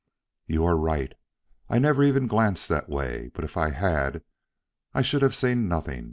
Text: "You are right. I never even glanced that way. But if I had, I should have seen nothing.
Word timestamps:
"You 0.47 0.65
are 0.65 0.77
right. 0.77 1.13
I 1.69 1.77
never 1.77 2.01
even 2.03 2.25
glanced 2.25 2.67
that 2.69 2.89
way. 2.89 3.29
But 3.35 3.45
if 3.45 3.55
I 3.55 3.69
had, 3.69 4.23
I 4.95 5.03
should 5.03 5.21
have 5.21 5.35
seen 5.35 5.67
nothing. 5.67 5.99